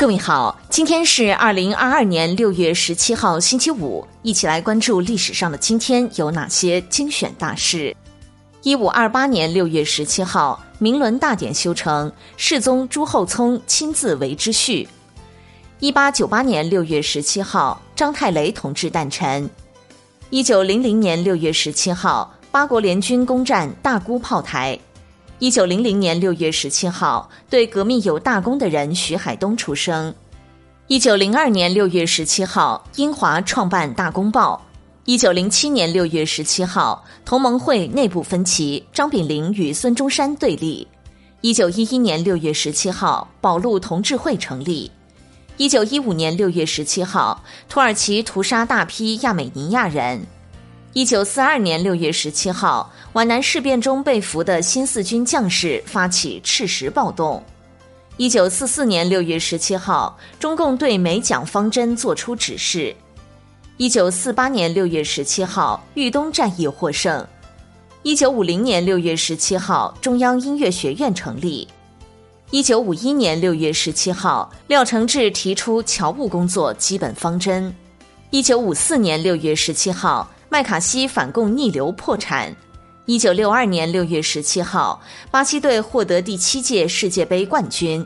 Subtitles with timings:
[0.00, 7.94] 各位好，今天是二零二二年六月十七号，星期五，一起来关注历史上的今天有哪些精选大事。
[8.62, 14.88] 一五二八年六月十七号，明伦大典修成，世宗朱厚熜亲自为之序。
[15.80, 19.50] 一八九八年六月十七号，张太雷同志诞辰。
[20.30, 24.78] 一九零零年六月十七号，八国联军攻占大沽炮台。
[25.40, 30.14] 一九零零年六月十七号，对革命有大功的人徐海东出生。
[30.86, 34.62] 一九零二年六月十七号，英华创办《大公报》。
[35.06, 40.86] 一九零七年六月十七号，同盟会内部分歧，张炳麟与孙中山对立。
[41.40, 44.90] 一九一一年六月十七号，保路同志会成立。
[45.56, 50.20] 一九一五年六月十七号，土耳其屠杀大批亚美尼亚人。
[50.92, 57.40] 一九四二年六月十七号，皖南事变中被俘的新四军将士发起赤石暴动。
[58.16, 62.92] 一九四四年六月十七号，中共对美蒋方针作出指示。
[63.76, 67.24] 一九四八年六月十七号，豫东战役获胜。
[68.02, 71.68] 一九五零年六月十七号，中央音乐学院成立。
[72.50, 77.72] 一九五一年六月十七号，廖承志提出侨务工作基本方针。
[78.30, 80.28] 一九五四年六月十七号。
[80.52, 82.52] 麦卡锡反共逆流破产。
[83.04, 88.04] 一九六二年六月十七号，巴西队获得第七届世界杯冠军。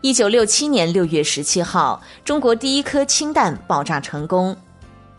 [0.00, 4.56] 一九六七年六月十七号，中国第一颗氢弹爆炸成功。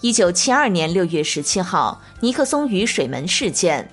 [0.01, 3.87] 一九七二年六月十七号，尼克松与水门事件。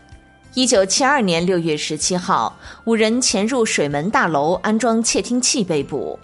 [0.54, 6.18] 一九七二年六月十七号，五人潜入水门大楼安装窃听器被捕。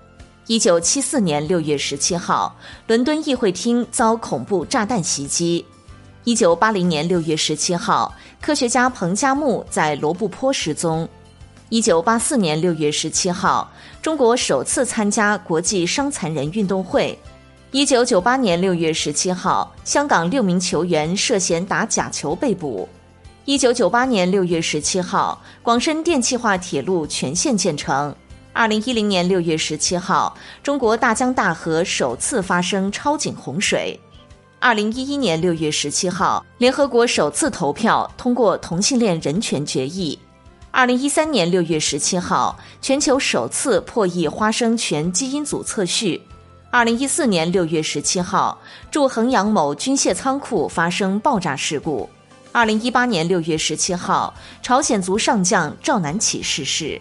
[0.47, 5.63] 一九七四年六月十七号，伦敦议会厅遭恐怖炸弹袭击。
[6.29, 11.09] 一九八零年六月十七号，科学家彭加木在罗布泊失踪。
[11.71, 17.19] 一九八四年六月十七号，中国首次参加国际伤残人运动会。
[17.71, 22.87] 一九九八年六月十七号，香港六名球员涉嫌打假球被捕。
[23.47, 28.15] 一九九八年六月十七号，广深电气化铁路全线建成。
[28.53, 33.99] 二零一零年六月十七号，中国大江大河首次发生超警洪水。
[34.61, 40.19] 二零一一年六月十七号，联合国首次投票通过同性恋人权决议。
[40.73, 46.21] 二零一三年六月十七号，全球首次破译花生全基因组测序。
[46.71, 48.59] 二零一四年六月十七号，
[48.91, 52.11] 驻衡阳某军械仓库发生爆炸事故。
[52.51, 57.01] 二零一八年六月十七号，朝鲜族上将赵南起逝世。